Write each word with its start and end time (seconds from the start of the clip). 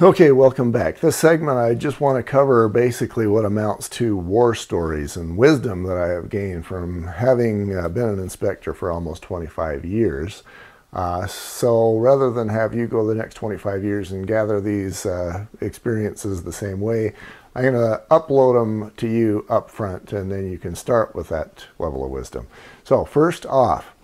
Okay, 0.00 0.30
welcome 0.30 0.70
back. 0.70 1.00
This 1.00 1.16
segment, 1.16 1.58
I 1.58 1.74
just 1.74 2.00
want 2.00 2.18
to 2.18 2.22
cover 2.22 2.68
basically 2.68 3.26
what 3.26 3.44
amounts 3.44 3.88
to 3.88 4.16
war 4.16 4.54
stories 4.54 5.16
and 5.16 5.36
wisdom 5.36 5.82
that 5.82 5.96
I 5.96 6.06
have 6.10 6.28
gained 6.28 6.66
from 6.66 7.08
having 7.08 7.76
uh, 7.76 7.88
been 7.88 8.08
an 8.08 8.20
inspector 8.20 8.72
for 8.72 8.92
almost 8.92 9.24
25 9.24 9.84
years. 9.84 10.44
Uh, 10.92 11.26
so 11.26 11.98
rather 11.98 12.30
than 12.30 12.48
have 12.48 12.76
you 12.76 12.86
go 12.86 13.04
the 13.04 13.14
next 13.16 13.34
25 13.34 13.82
years 13.82 14.12
and 14.12 14.28
gather 14.28 14.60
these 14.60 15.04
uh, 15.04 15.46
experiences 15.60 16.44
the 16.44 16.52
same 16.52 16.80
way, 16.80 17.12
I'm 17.56 17.62
going 17.62 17.74
to 17.74 18.00
upload 18.08 18.54
them 18.54 18.92
to 18.98 19.08
you 19.08 19.46
up 19.48 19.68
front 19.68 20.12
and 20.12 20.30
then 20.30 20.48
you 20.48 20.58
can 20.58 20.76
start 20.76 21.16
with 21.16 21.28
that 21.30 21.66
level 21.80 22.04
of 22.04 22.12
wisdom. 22.12 22.46
So, 22.84 23.04
first 23.04 23.46
off, 23.46 23.96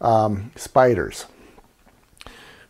um, 0.00 0.50
spiders. 0.56 1.26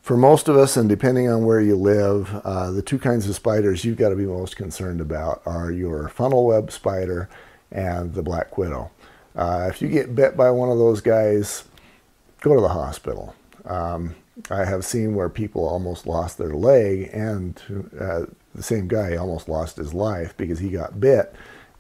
For 0.02 0.16
most 0.16 0.48
of 0.48 0.56
us, 0.56 0.76
and 0.76 0.88
depending 0.88 1.28
on 1.28 1.44
where 1.44 1.60
you 1.60 1.76
live, 1.76 2.40
uh, 2.44 2.72
the 2.72 2.82
two 2.82 2.98
kinds 2.98 3.28
of 3.28 3.36
spiders 3.36 3.84
you've 3.84 3.96
got 3.98 4.08
to 4.08 4.16
be 4.16 4.26
most 4.26 4.56
concerned 4.56 5.00
about 5.00 5.42
are 5.46 5.70
your 5.70 6.08
funnel 6.08 6.44
web 6.44 6.72
spider 6.72 7.28
and 7.70 8.12
the 8.12 8.22
black 8.22 8.58
widow. 8.58 8.90
Uh, 9.36 9.68
if 9.70 9.80
you 9.80 9.88
get 9.88 10.16
bit 10.16 10.36
by 10.36 10.50
one 10.50 10.70
of 10.70 10.76
those 10.78 11.00
guys, 11.00 11.62
go 12.40 12.52
to 12.56 12.60
the 12.60 12.68
hospital. 12.68 13.36
Um, 13.64 14.16
I 14.50 14.64
have 14.64 14.84
seen 14.84 15.14
where 15.14 15.28
people 15.28 15.68
almost 15.68 16.04
lost 16.04 16.36
their 16.36 16.56
leg, 16.56 17.08
and 17.12 17.62
uh, 17.98 18.26
the 18.56 18.62
same 18.62 18.88
guy 18.88 19.14
almost 19.14 19.48
lost 19.48 19.76
his 19.76 19.94
life 19.94 20.36
because 20.36 20.58
he 20.58 20.70
got 20.70 20.98
bit 20.98 21.32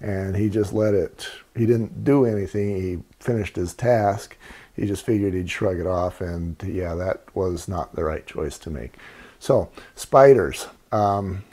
and 0.02 0.36
he 0.36 0.48
just 0.48 0.72
let 0.72 0.94
it, 0.94 1.28
he 1.54 1.64
didn't 1.64 2.04
do 2.04 2.26
anything. 2.26 2.76
He 2.76 2.98
finished 3.20 3.56
his 3.56 3.72
task. 3.72 4.36
He 4.74 4.86
just 4.86 5.06
figured 5.06 5.32
he'd 5.32 5.48
shrug 5.48 5.78
it 5.78 5.86
off, 5.86 6.20
and 6.20 6.56
yeah, 6.66 6.94
that 6.94 7.24
was 7.34 7.68
not 7.68 7.94
the 7.94 8.04
right 8.04 8.26
choice 8.26 8.58
to 8.58 8.70
make. 8.70 8.94
So, 9.38 9.70
spiders 9.94 10.66
um, 10.90 11.44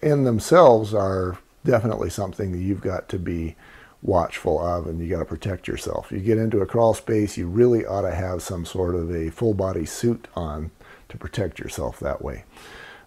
in 0.00 0.24
themselves 0.24 0.94
are 0.94 1.38
definitely 1.64 2.10
something 2.10 2.52
that 2.52 2.58
you've 2.58 2.80
got 2.80 3.08
to 3.10 3.18
be 3.18 3.56
watchful 4.02 4.60
of 4.60 4.86
and 4.86 5.00
you 5.00 5.08
got 5.08 5.20
to 5.20 5.24
protect 5.24 5.66
yourself. 5.66 6.12
You 6.12 6.20
get 6.20 6.38
into 6.38 6.60
a 6.60 6.66
crawl 6.66 6.94
space, 6.94 7.36
you 7.36 7.48
really 7.48 7.86
ought 7.86 8.02
to 8.02 8.14
have 8.14 8.42
some 8.42 8.66
sort 8.66 8.94
of 8.94 9.10
a 9.14 9.30
full 9.30 9.54
body 9.54 9.86
suit 9.86 10.28
on 10.36 10.70
to 11.08 11.16
protect 11.16 11.58
yourself 11.58 11.98
that 12.00 12.22
way. 12.22 12.44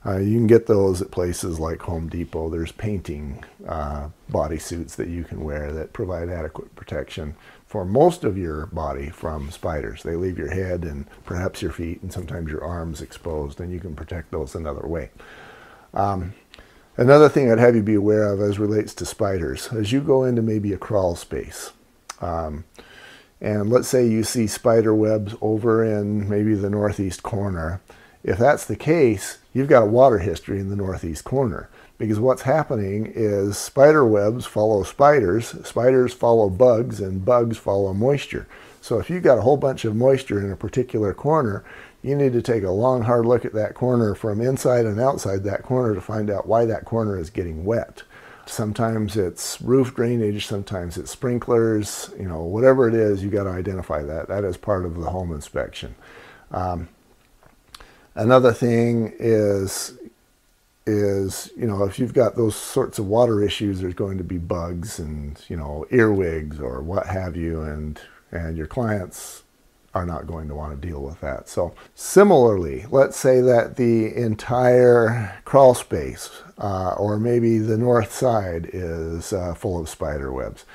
Uh, 0.05 0.17
you 0.17 0.37
can 0.37 0.47
get 0.47 0.67
those 0.67 1.01
at 1.01 1.11
places 1.11 1.59
like 1.59 1.81
Home 1.81 2.07
Depot. 2.07 2.49
There's 2.49 2.71
painting 2.71 3.43
uh, 3.67 4.09
body 4.29 4.59
suits 4.59 4.95
that 4.95 5.09
you 5.09 5.23
can 5.23 5.43
wear 5.43 5.71
that 5.73 5.93
provide 5.93 6.29
adequate 6.29 6.75
protection 6.75 7.35
for 7.65 7.83
most 7.83 8.23
of 8.23 8.37
your 8.37 8.67
body 8.67 9.09
from 9.09 9.51
spiders. 9.51 10.03
They 10.03 10.15
leave 10.15 10.37
your 10.37 10.51
head 10.53 10.83
and 10.83 11.05
perhaps 11.25 11.61
your 11.61 11.71
feet 11.71 12.01
and 12.01 12.13
sometimes 12.13 12.49
your 12.51 12.63
arms 12.63 13.01
exposed, 13.01 13.59
and 13.59 13.71
you 13.73 13.79
can 13.79 13.95
protect 13.95 14.31
those 14.31 14.55
another 14.55 14.87
way. 14.87 15.09
Um, 15.93 16.33
Another 16.97 17.29
thing 17.29 17.51
I'd 17.51 17.59
have 17.59 17.75
you 17.75 17.83
be 17.83 17.93
aware 17.93 18.23
of 18.33 18.41
as 18.41 18.57
relates 18.57 18.93
to 18.95 19.05
spiders, 19.05 19.71
as 19.71 19.91
you 19.91 20.01
go 20.01 20.23
into 20.23 20.41
maybe 20.41 20.73
a 20.73 20.77
crawl 20.77 21.15
space, 21.15 21.71
um, 22.21 22.65
and 23.39 23.69
let's 23.69 23.87
say 23.87 24.07
you 24.07 24.23
see 24.23 24.47
spider 24.47 24.95
webs 24.95 25.35
over 25.39 25.83
in 25.83 26.27
maybe 26.27 26.55
the 26.55 26.71
northeast 26.71 27.21
corner. 27.21 27.81
If 28.27 28.37
that's 28.37 28.65
the 28.65 28.75
case, 28.75 29.37
you've 29.53 29.69
got 29.69 29.83
a 29.83 29.87
water 29.87 30.19
history 30.19 30.59
in 30.59 30.69
the 30.69 30.75
northeast 30.75 31.23
corner 31.23 31.69
because 31.97 32.19
what's 32.19 32.41
happening 32.41 33.09
is 33.15 33.57
spider 33.57 34.05
webs 34.05 34.45
follow 34.45 34.83
spiders, 34.83 35.55
spiders 35.65 36.13
follow 36.13 36.49
bugs, 36.49 36.99
and 36.99 37.23
bugs 37.23 37.57
follow 37.57 37.93
moisture. 37.93 38.45
So 38.81 38.99
if 38.99 39.09
you've 39.09 39.23
got 39.23 39.37
a 39.37 39.43
whole 39.43 39.55
bunch 39.55 39.85
of 39.85 39.95
moisture 39.95 40.45
in 40.45 40.51
a 40.51 40.57
particular 40.57 41.13
corner, 41.13 41.63
you 42.03 42.17
need 42.17 42.33
to 42.33 42.41
take 42.41 42.63
a 42.63 42.69
long, 42.69 43.03
hard 43.03 43.25
look 43.25 43.45
at 43.45 43.53
that 43.53 43.75
corner 43.75 44.13
from 44.13 44.41
inside 44.41 44.85
and 44.85 44.99
outside 44.99 45.45
that 45.45 45.63
corner 45.63 45.95
to 45.95 46.01
find 46.01 46.29
out 46.29 46.47
why 46.47 46.65
that 46.65 46.83
corner 46.83 47.17
is 47.17 47.29
getting 47.29 47.63
wet. 47.63 48.03
Sometimes 48.45 49.15
it's 49.15 49.61
roof 49.61 49.95
drainage, 49.95 50.45
sometimes 50.45 50.97
it's 50.97 51.11
sprinklers, 51.11 52.11
you 52.19 52.27
know, 52.27 52.43
whatever 52.43 52.89
it 52.89 52.93
is, 52.93 53.23
you 53.23 53.29
got 53.29 53.45
to 53.45 53.51
identify 53.51 54.01
that. 54.03 54.27
That 54.27 54.43
is 54.43 54.57
part 54.57 54.83
of 54.83 54.95
the 54.95 55.11
home 55.11 55.31
inspection. 55.31 55.95
Um, 56.51 56.89
another 58.17 58.53
thing 58.53 59.13
is 59.19 59.97
is 60.85 61.51
you 61.57 61.67
know 61.67 61.83
if 61.83 61.99
you've 61.99 62.13
got 62.13 62.35
those 62.35 62.55
sorts 62.55 62.97
of 62.97 63.07
water 63.07 63.43
issues 63.43 63.81
there's 63.81 63.93
going 63.93 64.17
to 64.17 64.23
be 64.23 64.37
bugs 64.37 64.99
and 64.99 65.43
you 65.49 65.57
know 65.57 65.85
earwigs 65.91 66.59
or 66.59 66.81
what 66.81 67.07
have 67.07 67.35
you 67.35 67.61
and 67.61 67.99
and 68.31 68.57
your 68.57 68.67
clients 68.67 69.43
are 69.97 70.05
not 70.05 70.27
going 70.27 70.47
to 70.47 70.55
want 70.55 70.79
to 70.79 70.87
deal 70.87 71.01
with 71.01 71.19
that. 71.21 71.49
So, 71.49 71.73
similarly, 71.95 72.85
let's 72.91 73.17
say 73.17 73.41
that 73.41 73.77
the 73.77 74.15
entire 74.15 75.41
crawl 75.43 75.73
space, 75.73 76.29
uh, 76.59 76.91
or 76.91 77.17
maybe 77.17 77.57
the 77.57 77.77
north 77.77 78.13
side, 78.13 78.69
is 78.71 79.33
uh, 79.33 79.55
full 79.55 79.79
of 79.79 79.89
spider 79.89 80.31
webs. 80.31 80.65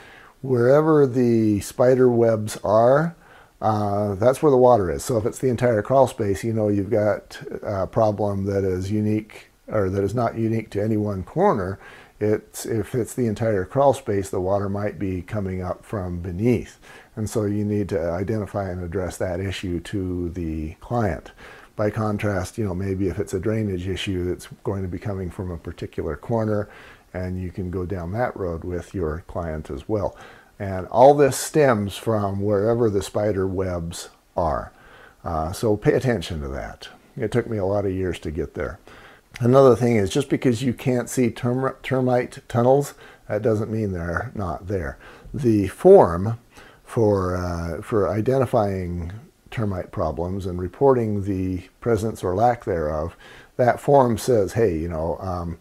Wherever 0.40 1.06
the 1.06 1.60
spider 1.60 2.08
webs 2.08 2.58
are, 2.64 3.14
uh, 3.62 4.16
that's 4.16 4.42
where 4.42 4.50
the 4.50 4.58
water 4.58 4.90
is. 4.90 5.04
So, 5.04 5.16
if 5.16 5.24
it's 5.24 5.38
the 5.38 5.48
entire 5.48 5.82
crawl 5.82 6.08
space, 6.08 6.42
you 6.42 6.52
know 6.52 6.68
you've 6.68 6.90
got 6.90 7.40
a 7.62 7.86
problem 7.86 8.44
that 8.46 8.64
is 8.64 8.90
unique 8.90 9.46
or 9.68 9.88
that 9.88 10.02
is 10.02 10.14
not 10.14 10.36
unique 10.36 10.68
to 10.70 10.82
any 10.82 10.96
one 10.96 11.22
corner. 11.22 11.78
It's, 12.18 12.66
if 12.66 12.94
it's 12.94 13.14
the 13.14 13.26
entire 13.26 13.64
crawl 13.64 13.94
space, 13.94 14.30
the 14.30 14.40
water 14.40 14.68
might 14.68 14.98
be 14.98 15.22
coming 15.22 15.62
up 15.62 15.84
from 15.84 16.20
beneath. 16.20 16.78
And 17.14 17.30
so 17.30 17.44
you 17.44 17.64
need 17.64 17.88
to 17.90 18.10
identify 18.10 18.68
and 18.68 18.82
address 18.82 19.16
that 19.18 19.40
issue 19.40 19.80
to 19.80 20.30
the 20.30 20.74
client. 20.74 21.30
By 21.76 21.90
contrast, 21.90 22.58
you 22.58 22.64
know, 22.64 22.74
maybe 22.74 23.08
if 23.08 23.18
it's 23.18 23.34
a 23.34 23.40
drainage 23.40 23.88
issue 23.88 24.24
that's 24.24 24.48
going 24.64 24.82
to 24.82 24.88
be 24.88 24.98
coming 24.98 25.30
from 25.30 25.50
a 25.50 25.58
particular 25.58 26.16
corner, 26.16 26.68
and 27.14 27.40
you 27.40 27.50
can 27.50 27.70
go 27.70 27.86
down 27.86 28.12
that 28.12 28.36
road 28.36 28.64
with 28.64 28.94
your 28.94 29.24
client 29.26 29.70
as 29.70 29.88
well. 29.88 30.16
And 30.62 30.86
all 30.92 31.14
this 31.14 31.36
stems 31.36 31.96
from 31.96 32.40
wherever 32.40 32.88
the 32.88 33.02
spider 33.02 33.48
webs 33.48 34.10
are. 34.36 34.72
Uh, 35.24 35.50
so 35.50 35.76
pay 35.76 35.94
attention 35.94 36.40
to 36.40 36.46
that. 36.50 36.88
It 37.16 37.32
took 37.32 37.50
me 37.50 37.56
a 37.56 37.64
lot 37.64 37.84
of 37.84 37.90
years 37.90 38.20
to 38.20 38.30
get 38.30 38.54
there. 38.54 38.78
Another 39.40 39.74
thing 39.74 39.96
is 39.96 40.08
just 40.08 40.28
because 40.28 40.62
you 40.62 40.72
can't 40.72 41.10
see 41.10 41.30
term- 41.30 41.74
termite 41.82 42.48
tunnels, 42.48 42.94
that 43.26 43.42
doesn't 43.42 43.72
mean 43.72 43.90
they're 43.90 44.30
not 44.36 44.68
there. 44.68 44.98
The 45.34 45.66
form 45.66 46.38
for, 46.84 47.36
uh, 47.36 47.82
for 47.82 48.08
identifying 48.08 49.10
termite 49.50 49.90
problems 49.90 50.46
and 50.46 50.60
reporting 50.60 51.24
the 51.24 51.62
presence 51.80 52.22
or 52.22 52.36
lack 52.36 52.66
thereof, 52.66 53.16
that 53.56 53.80
form 53.80 54.16
says, 54.16 54.52
hey, 54.52 54.78
you 54.78 54.88
know, 54.88 55.18
um, 55.18 55.58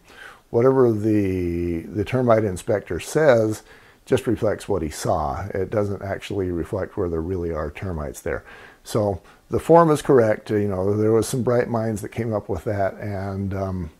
whatever 0.50 0.92
the, 0.92 1.80
the 1.80 2.04
termite 2.04 2.44
inspector 2.44 3.00
says 3.00 3.64
just 4.04 4.26
reflects 4.26 4.68
what 4.68 4.82
he 4.82 4.88
saw. 4.90 5.46
It 5.54 5.70
doesn't 5.70 6.02
actually 6.02 6.50
reflect 6.50 6.96
where 6.96 7.08
there 7.08 7.20
really 7.20 7.52
are 7.52 7.70
termites 7.70 8.20
there. 8.20 8.44
So 8.84 9.22
the 9.50 9.60
form 9.60 9.90
is 9.90 10.02
correct. 10.02 10.50
You 10.50 10.68
know, 10.68 10.96
there 10.96 11.12
was 11.12 11.28
some 11.28 11.42
bright 11.42 11.68
minds 11.68 12.02
that 12.02 12.08
came 12.10 12.32
up 12.32 12.48
with 12.48 12.64
that, 12.64 12.94
and 12.94 13.54
um, 13.54 13.90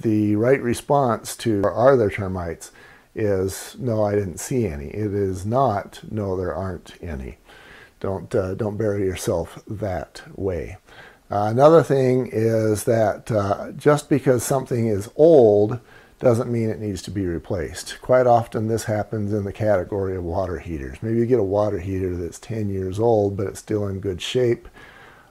the 0.00 0.36
right 0.36 0.60
response 0.60 1.36
to 1.38 1.62
are 1.64 1.96
there 1.96 2.10
termites 2.10 2.70
is 3.14 3.76
no, 3.78 4.04
I 4.04 4.14
didn't 4.14 4.38
see 4.38 4.66
any. 4.66 4.86
It 4.88 5.14
is 5.14 5.44
not 5.46 6.00
no, 6.10 6.36
there 6.36 6.54
aren't 6.54 6.94
any. 7.02 7.38
Don't 7.98 8.34
uh, 8.34 8.54
don't 8.54 8.76
bury 8.76 9.04
yourself 9.04 9.62
that 9.66 10.22
way. 10.34 10.78
Uh, 11.30 11.46
another 11.50 11.82
thing 11.82 12.28
is 12.32 12.84
that 12.84 13.30
uh, 13.30 13.72
just 13.72 14.08
because 14.08 14.42
something 14.42 14.88
is 14.88 15.10
old 15.16 15.78
doesn't 16.20 16.52
mean 16.52 16.68
it 16.68 16.78
needs 16.78 17.00
to 17.02 17.10
be 17.10 17.26
replaced. 17.26 18.00
Quite 18.02 18.26
often, 18.26 18.68
this 18.68 18.84
happens 18.84 19.32
in 19.32 19.44
the 19.44 19.52
category 19.52 20.14
of 20.14 20.22
water 20.22 20.58
heaters. 20.58 20.98
Maybe 21.02 21.18
you 21.18 21.26
get 21.26 21.40
a 21.40 21.42
water 21.42 21.78
heater 21.78 22.14
that's 22.14 22.38
10 22.38 22.68
years 22.68 23.00
old, 23.00 23.36
but 23.36 23.46
it's 23.46 23.58
still 23.58 23.88
in 23.88 24.00
good 24.00 24.20
shape. 24.20 24.68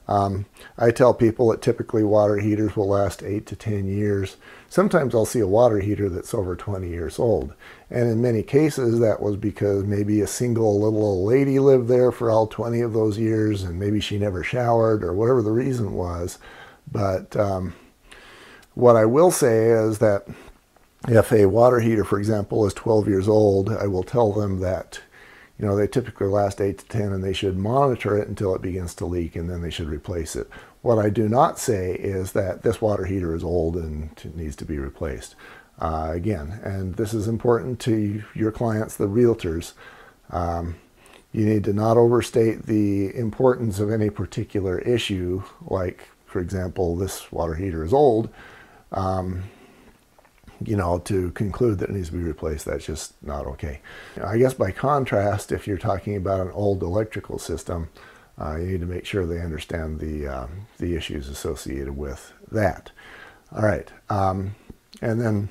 Um, 0.07 0.47
I 0.75 0.89
tell 0.89 1.13
people 1.13 1.49
that 1.49 1.61
typically 1.61 2.03
water 2.03 2.37
heaters 2.37 2.75
will 2.75 2.87
last 2.87 3.21
8 3.21 3.45
to 3.45 3.55
10 3.55 3.87
years. 3.87 4.37
Sometimes 4.67 5.13
I'll 5.13 5.25
see 5.25 5.39
a 5.39 5.47
water 5.47 5.79
heater 5.79 6.09
that's 6.09 6.33
over 6.33 6.55
20 6.55 6.89
years 6.89 7.19
old. 7.19 7.53
And 7.91 8.09
in 8.09 8.19
many 8.19 8.41
cases, 8.41 8.97
that 8.99 9.21
was 9.21 9.37
because 9.37 9.83
maybe 9.83 10.21
a 10.21 10.27
single 10.27 10.81
little 10.81 11.03
old 11.03 11.27
lady 11.27 11.59
lived 11.59 11.87
there 11.87 12.11
for 12.11 12.31
all 12.31 12.47
20 12.47 12.81
of 12.81 12.93
those 12.93 13.19
years 13.19 13.61
and 13.61 13.77
maybe 13.77 13.99
she 13.99 14.17
never 14.17 14.43
showered 14.43 15.03
or 15.03 15.13
whatever 15.13 15.43
the 15.43 15.51
reason 15.51 15.93
was. 15.93 16.39
But 16.91 17.35
um, 17.35 17.75
what 18.73 18.95
I 18.95 19.05
will 19.05 19.29
say 19.29 19.65
is 19.65 19.99
that 19.99 20.25
if 21.07 21.31
a 21.31 21.45
water 21.45 21.79
heater, 21.79 22.03
for 22.03 22.19
example, 22.19 22.65
is 22.65 22.73
12 22.73 23.07
years 23.07 23.27
old, 23.27 23.69
I 23.69 23.87
will 23.87 24.03
tell 24.03 24.33
them 24.33 24.59
that 24.59 24.99
you 25.59 25.65
know, 25.65 25.75
they 25.75 25.87
typically 25.87 26.27
last 26.27 26.61
8 26.61 26.77
to 26.77 26.85
10 26.85 27.11
and 27.11 27.23
they 27.23 27.33
should 27.33 27.57
monitor 27.57 28.17
it 28.17 28.29
until 28.29 28.55
it 28.55 28.61
begins 28.61 28.95
to 28.95 29.05
leak 29.05 29.35
and 29.35 29.49
then 29.49 29.61
they 29.61 29.69
should 29.69 29.89
replace 29.89 30.35
it. 30.35 30.49
What 30.81 30.99
I 30.99 31.09
do 31.09 31.27
not 31.27 31.59
say 31.59 31.91
is 31.95 32.31
that 32.31 32.63
this 32.63 32.81
water 32.81 33.03
heater 33.03 33.35
is 33.35 33.43
old 33.43 33.75
and 33.75 34.09
needs 34.35 34.55
to 34.57 34.65
be 34.65 34.79
replaced. 34.79 35.35
Uh, 35.77 36.11
again, 36.13 36.61
and 36.63 36.95
this 36.95 37.13
is 37.13 37.27
important 37.27 37.79
to 37.81 38.23
your 38.33 38.51
clients, 38.51 38.95
the 38.95 39.07
realtors. 39.07 39.73
Um, 40.29 40.77
you 41.33 41.45
need 41.45 41.65
to 41.65 41.73
not 41.73 41.97
overstate 41.97 42.65
the 42.65 43.13
importance 43.15 43.79
of 43.79 43.91
any 43.91 44.09
particular 44.09 44.79
issue, 44.79 45.43
like, 45.61 46.07
for 46.25 46.39
example, 46.39 46.95
this 46.95 47.31
water 47.31 47.55
heater 47.55 47.83
is 47.83 47.93
old, 47.93 48.29
um, 48.93 49.43
you 50.63 50.75
know, 50.75 50.99
to 50.99 51.31
conclude 51.31 51.79
that 51.79 51.89
it 51.89 51.95
needs 51.95 52.09
to 52.09 52.15
be 52.15 52.23
replaced, 52.23 52.65
that's 52.65 52.85
just 52.85 53.21
not 53.23 53.45
okay. 53.45 53.81
I 54.21 54.37
guess 54.37 54.53
by 54.53 54.71
contrast, 54.71 55.51
if 55.51 55.67
you're 55.67 55.77
talking 55.77 56.15
about 56.15 56.41
an 56.41 56.51
old 56.51 56.83
electrical 56.83 57.39
system, 57.39 57.89
uh, 58.39 58.55
you 58.57 58.67
need 58.67 58.81
to 58.81 58.85
make 58.85 59.05
sure 59.05 59.25
they 59.25 59.41
understand 59.41 59.99
the 59.99 60.27
uh, 60.27 60.47
the 60.77 60.95
issues 60.95 61.27
associated 61.27 61.97
with 61.97 62.33
that. 62.51 62.91
All 63.53 63.63
right, 63.63 63.91
um, 64.09 64.55
and 65.01 65.19
then 65.19 65.49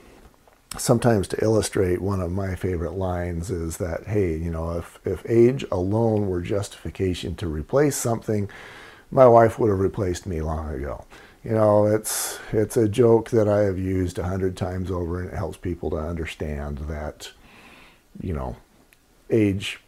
sometimes 0.76 1.28
to 1.28 1.42
illustrate 1.42 2.00
one 2.00 2.20
of 2.20 2.30
my 2.30 2.54
favorite 2.54 2.92
lines 2.92 3.50
is 3.50 3.78
that 3.78 4.06
hey 4.06 4.36
you 4.36 4.50
know 4.50 4.72
if, 4.72 5.00
if 5.04 5.24
age 5.28 5.64
alone 5.72 6.28
were 6.28 6.42
justification 6.42 7.34
to 7.34 7.48
replace 7.48 7.96
something 7.96 8.50
my 9.10 9.26
wife 9.26 9.58
would 9.58 9.70
have 9.70 9.80
replaced 9.80 10.26
me 10.26 10.42
long 10.42 10.68
ago 10.68 11.06
you 11.48 11.54
know 11.54 11.86
it's 11.86 12.38
it's 12.52 12.76
a 12.76 12.88
joke 12.88 13.30
that 13.30 13.48
i 13.48 13.60
have 13.60 13.78
used 13.78 14.18
a 14.18 14.24
hundred 14.24 14.56
times 14.56 14.90
over 14.90 15.20
and 15.20 15.30
it 15.30 15.36
helps 15.36 15.56
people 15.56 15.90
to 15.90 15.96
understand 15.96 16.78
that 16.78 17.30
you 18.20 18.34
know 18.34 18.56
age 19.30 19.80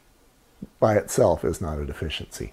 by 0.79 0.95
itself 0.97 1.45
is 1.45 1.61
not 1.61 1.79
a 1.79 1.85
deficiency 1.85 2.53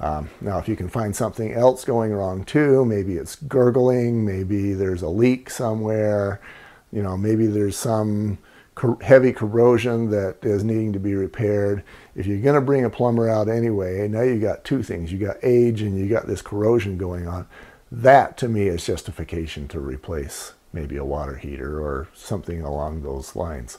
um, 0.00 0.28
now 0.40 0.58
if 0.58 0.68
you 0.68 0.76
can 0.76 0.88
find 0.88 1.14
something 1.16 1.52
else 1.52 1.84
going 1.84 2.12
wrong 2.12 2.44
too 2.44 2.84
maybe 2.84 3.16
it's 3.16 3.36
gurgling 3.36 4.24
maybe 4.24 4.74
there's 4.74 5.02
a 5.02 5.08
leak 5.08 5.48
somewhere 5.48 6.40
you 6.94 7.02
know, 7.02 7.16
maybe 7.16 7.48
there's 7.48 7.76
some 7.76 8.38
heavy 9.02 9.32
corrosion 9.32 10.10
that 10.10 10.36
is 10.42 10.62
needing 10.62 10.92
to 10.92 11.00
be 11.00 11.14
repaired. 11.14 11.82
If 12.14 12.24
you're 12.24 12.38
going 12.38 12.54
to 12.54 12.60
bring 12.60 12.84
a 12.84 12.90
plumber 12.90 13.28
out 13.28 13.48
anyway, 13.48 14.06
now 14.06 14.22
you've 14.22 14.40
got 14.40 14.64
two 14.64 14.82
things. 14.84 15.12
You 15.12 15.18
got 15.18 15.36
age 15.42 15.82
and 15.82 15.98
you 15.98 16.08
got 16.08 16.28
this 16.28 16.40
corrosion 16.40 16.96
going 16.96 17.26
on. 17.26 17.48
That 17.96 18.36
to 18.38 18.48
me 18.48 18.66
is 18.66 18.84
justification 18.84 19.68
to 19.68 19.78
replace 19.78 20.54
maybe 20.72 20.96
a 20.96 21.04
water 21.04 21.36
heater 21.36 21.80
or 21.80 22.08
something 22.12 22.60
along 22.60 23.02
those 23.02 23.36
lines. 23.36 23.78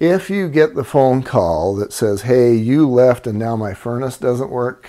If 0.00 0.28
you 0.28 0.48
get 0.48 0.74
the 0.74 0.82
phone 0.82 1.22
call 1.22 1.76
that 1.76 1.92
says, 1.92 2.22
hey, 2.22 2.56
you 2.56 2.90
left 2.90 3.24
and 3.24 3.38
now 3.38 3.54
my 3.54 3.72
furnace 3.72 4.18
doesn't 4.18 4.50
work, 4.50 4.88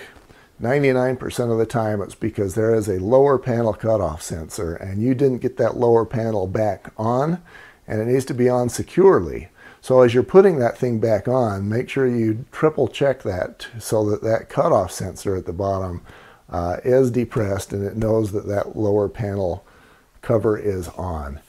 99% 0.60 1.52
of 1.52 1.60
the 1.60 1.68
time 1.68 2.02
it's 2.02 2.16
because 2.16 2.56
there 2.56 2.74
is 2.74 2.88
a 2.88 3.00
lower 3.00 3.38
panel 3.38 3.76
cutoff 3.76 4.24
sensor 4.24 4.74
and 4.74 5.04
you 5.04 5.14
didn't 5.14 5.38
get 5.38 5.58
that 5.58 5.78
lower 5.78 6.04
panel 6.04 6.48
back 6.48 6.92
on 6.98 7.44
and 7.88 8.02
it 8.02 8.08
needs 8.08 8.26
to 8.26 8.34
be 8.34 8.50
on 8.50 8.70
securely. 8.70 9.50
So 9.82 10.02
as 10.02 10.16
you're 10.16 10.24
putting 10.24 10.58
that 10.58 10.80
thing 10.80 11.00
back 11.00 11.28
on, 11.28 11.70
make 11.70 11.90
sure 11.90 12.08
you 12.08 12.46
triple 12.52 12.88
check 12.88 13.22
that 13.22 13.68
so 13.78 14.10
that 14.10 14.24
that 14.24 14.50
cutoff 14.50 14.92
sensor 14.92 15.36
at 15.36 15.46
the 15.46 15.54
bottom 15.54 16.02
uh, 16.50 16.78
is 16.84 17.12
depressed 17.12 17.74
and 17.74 17.86
it 17.86 17.98
knows 17.98 18.32
that 18.32 18.48
that 18.48 18.76
lower 18.76 19.10
panel 19.10 19.66
cover 20.22 20.58
is 20.58 20.88
on. 20.90 21.40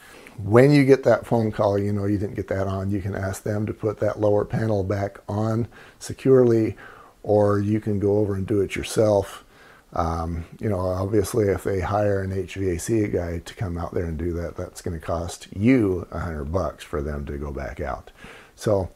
When 0.42 0.70
you 0.70 0.84
get 0.84 1.02
that 1.04 1.26
phone 1.26 1.50
call, 1.50 1.78
you 1.78 1.92
know 1.92 2.04
you 2.04 2.18
didn't 2.18 2.36
get 2.36 2.48
that 2.48 2.66
on, 2.66 2.90
you 2.90 3.00
can 3.00 3.14
ask 3.14 3.42
them 3.42 3.66
to 3.66 3.72
put 3.72 3.98
that 3.98 4.20
lower 4.20 4.44
panel 4.44 4.84
back 4.84 5.18
on 5.28 5.66
securely 5.98 6.76
or 7.22 7.58
you 7.58 7.80
can 7.80 7.98
go 7.98 8.18
over 8.18 8.34
and 8.34 8.46
do 8.46 8.60
it 8.60 8.76
yourself. 8.76 9.44
Um, 9.92 10.44
you 10.60 10.68
know, 10.68 10.78
obviously, 10.80 11.48
if 11.48 11.64
they 11.64 11.80
hire 11.80 12.22
an 12.22 12.30
HVAC 12.30 13.12
guy 13.12 13.38
to 13.38 13.54
come 13.54 13.78
out 13.78 13.94
there 13.94 14.04
and 14.04 14.18
do 14.18 14.32
that, 14.34 14.56
that's 14.56 14.80
going 14.80 14.98
to 14.98 15.04
cost 15.04 15.48
you 15.56 16.06
a 16.10 16.20
hundred 16.20 16.52
bucks 16.52 16.84
for 16.84 17.02
them 17.02 17.24
to 17.26 17.38
go 17.38 17.50
back 17.50 17.80
out. 17.80 18.10
So, 18.54 18.90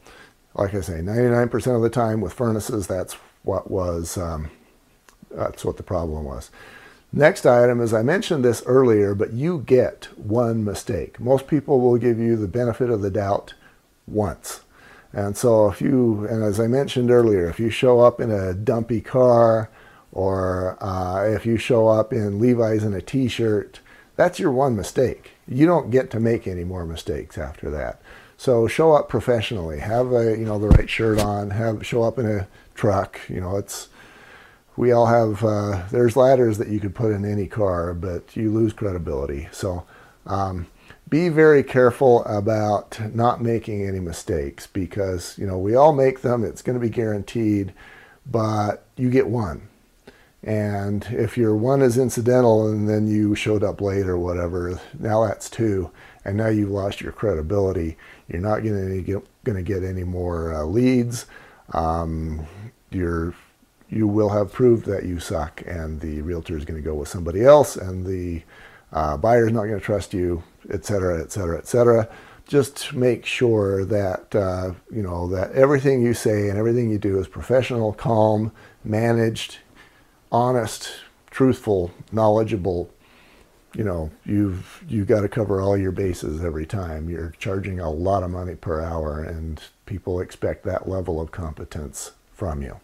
like 0.53 0.73
I 0.75 0.81
say, 0.81 0.99
99% 0.99 1.75
of 1.75 1.81
the 1.81 1.89
time 1.89 2.21
with 2.21 2.33
furnaces, 2.33 2.85
that's 2.85 3.13
what 3.43 3.71
was 3.71 4.17
um, 4.17 4.51
that's 5.35 5.65
what 5.65 5.77
the 5.77 5.83
problem 5.83 6.25
was. 6.25 6.51
Next 7.11 7.45
item 7.45 7.79
is 7.79 7.93
I 7.93 8.01
mentioned 8.01 8.43
this 8.43 8.63
earlier, 8.65 9.13
but 9.13 9.33
you 9.33 9.63
get 9.65 10.07
one 10.17 10.63
mistake. 10.63 11.19
Most 11.19 11.45
people 11.45 11.79
will 11.79 11.97
give 11.97 12.17
you 12.17 12.35
the 12.35 12.47
benefit 12.47 12.89
of 12.89 13.01
the 13.01 13.11
doubt 13.11 13.53
once. 14.07 14.61
And 15.13 15.37
so 15.37 15.69
if 15.69 15.79
you, 15.79 16.25
and 16.25 16.43
as 16.43 16.59
I 16.59 16.65
mentioned 16.65 17.11
earlier, 17.11 17.47
if 17.47 17.59
you 17.59 17.69
show 17.69 17.99
up 17.99 18.19
in 18.19 18.31
a 18.31 18.55
dumpy 18.55 18.99
car 18.99 19.69
or 20.11 20.75
uh, 20.83 21.23
if 21.27 21.45
you 21.45 21.57
show 21.57 21.87
up 21.87 22.11
in 22.11 22.39
Levi's 22.39 22.83
in 22.83 22.95
a 22.95 23.01
t-shirt, 23.01 23.79
that's 24.15 24.39
your 24.39 24.51
one 24.51 24.75
mistake. 24.75 25.31
You 25.47 25.67
don't 25.67 25.91
get 25.91 26.09
to 26.11 26.19
make 26.19 26.47
any 26.47 26.63
more 26.63 26.85
mistakes 26.85 27.37
after 27.37 27.69
that. 27.71 28.01
So 28.37 28.67
show 28.67 28.93
up 28.93 29.07
professionally. 29.07 29.79
Have 29.79 30.11
a, 30.11 30.37
you 30.37 30.45
know, 30.45 30.57
the 30.57 30.69
right 30.69 30.89
shirt 30.89 31.19
on. 31.19 31.51
Have 31.51 31.85
show 31.85 32.03
up 32.03 32.17
in 32.17 32.25
a 32.25 32.47
truck. 32.73 33.19
You 33.29 33.39
know, 33.39 33.57
it's 33.57 33.89
we 34.75 34.91
all 34.91 35.05
have. 35.05 35.43
Uh, 35.43 35.83
there's 35.91 36.15
ladders 36.15 36.57
that 36.57 36.69
you 36.69 36.79
could 36.79 36.95
put 36.95 37.11
in 37.11 37.25
any 37.25 37.47
car, 37.47 37.93
but 37.93 38.35
you 38.35 38.51
lose 38.51 38.73
credibility. 38.73 39.47
So 39.51 39.85
um, 40.25 40.67
be 41.13 41.29
very 41.29 41.63
careful 41.63 42.23
about 42.25 42.99
not 43.13 43.41
making 43.41 43.85
any 43.87 43.99
mistakes 43.99 44.65
because 44.65 45.37
you 45.37 45.45
know 45.45 45.57
we 45.59 45.75
all 45.75 45.93
make 45.93 46.21
them 46.21 46.43
it's 46.43 46.61
going 46.61 46.73
to 46.73 46.79
be 46.83 46.89
guaranteed 46.89 47.73
but 48.25 48.85
you 48.95 49.11
get 49.11 49.27
one 49.27 49.67
and 50.43 51.05
if 51.11 51.37
your 51.37 51.55
one 51.55 51.81
is 51.83 51.97
incidental 51.97 52.67
and 52.67 52.89
then 52.89 53.07
you 53.07 53.35
showed 53.35 53.63
up 53.63 53.79
late 53.79 54.07
or 54.07 54.17
whatever 54.17 54.79
now 54.97 55.23
that's 55.23 55.51
two 55.51 55.91
and 56.25 56.35
now 56.35 56.47
you've 56.47 56.71
lost 56.71 56.99
your 56.99 57.11
credibility 57.11 57.95
you're 58.27 58.41
not 58.41 58.63
going 58.63 59.03
to 59.03 59.23
going 59.43 59.55
to 59.57 59.61
get 59.61 59.83
any 59.83 60.03
more 60.03 60.53
uh, 60.53 60.63
leads 60.63 61.27
um, 61.73 62.45
you're 62.89 63.35
you 63.93 64.07
will 64.07 64.29
have 64.29 64.51
proved 64.51 64.85
that 64.85 65.05
you 65.05 65.19
suck 65.19 65.61
and 65.65 66.01
the 66.01 66.21
realtor 66.21 66.57
is 66.57 66.65
going 66.65 66.81
to 66.81 66.89
go 66.89 66.95
with 66.95 67.07
somebody 67.07 67.45
else 67.45 67.75
and 67.75 68.05
the 68.05 68.41
uh, 68.91 69.17
is 69.23 69.51
not 69.51 69.65
going 69.65 69.79
to 69.79 69.85
trust 69.85 70.13
you 70.13 70.43
et 70.69 70.85
cetera, 70.85 71.21
et 71.21 71.31
cetera, 71.31 71.57
et 71.57 71.67
cetera. 71.67 72.07
Just 72.45 72.93
make 72.93 73.25
sure 73.25 73.85
that 73.85 74.35
uh, 74.35 74.73
you 74.91 75.01
know 75.01 75.27
that 75.29 75.53
everything 75.53 76.01
you 76.01 76.13
say 76.13 76.49
and 76.49 76.57
everything 76.57 76.89
you 76.89 76.97
do 76.97 77.17
is 77.19 77.27
professional, 77.27 77.93
calm, 77.93 78.51
managed, 78.83 79.59
honest, 80.31 80.91
truthful, 81.31 81.91
knowledgeable. 82.11 82.91
You 83.73 83.85
know, 83.85 84.11
you've 84.25 84.83
you've 84.87 85.07
got 85.07 85.21
to 85.21 85.29
cover 85.29 85.61
all 85.61 85.77
your 85.77 85.93
bases 85.93 86.43
every 86.43 86.65
time. 86.65 87.09
You're 87.09 87.33
charging 87.39 87.79
a 87.79 87.89
lot 87.89 88.23
of 88.23 88.31
money 88.31 88.55
per 88.55 88.81
hour, 88.81 89.23
and 89.23 89.61
people 89.85 90.19
expect 90.19 90.65
that 90.65 90.87
level 90.87 91.21
of 91.21 91.31
competence 91.31 92.11
from 92.33 92.61
you. 92.61 92.79